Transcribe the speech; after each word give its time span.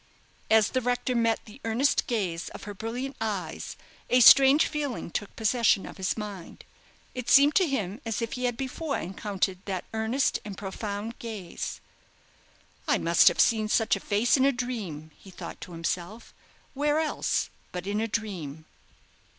As 0.49 0.71
the 0.71 0.81
rector 0.81 1.13
met 1.13 1.45
the 1.45 1.61
earnest 1.63 2.07
gaze 2.07 2.49
of 2.49 2.63
her 2.63 2.73
brilliant 2.73 3.15
eyes, 3.21 3.75
a 4.09 4.19
strange 4.19 4.65
feeling 4.65 5.11
took 5.11 5.35
possession 5.35 5.85
of 5.85 5.97
his 5.97 6.17
mind. 6.17 6.65
It 7.13 7.29
seemed 7.29 7.53
to 7.57 7.67
him, 7.67 8.01
as 8.03 8.19
if 8.19 8.31
he 8.31 8.45
had 8.45 8.57
before 8.57 8.97
encountered 8.97 9.59
that 9.65 9.85
earnest 9.93 10.39
and 10.43 10.57
profound 10.57 11.19
gaze. 11.19 11.81
"I 12.87 12.97
must 12.97 13.27
have 13.27 13.39
seen 13.39 13.67
such 13.69 13.95
a 13.95 13.99
face 13.99 14.37
in 14.37 14.43
a 14.45 14.51
dream," 14.51 15.11
he 15.19 15.29
thought 15.29 15.61
to 15.61 15.71
himself; 15.71 16.33
"where 16.73 16.99
else 16.99 17.51
but 17.71 17.85
in 17.85 18.01
a 18.01 18.07
dream?" 18.07 18.65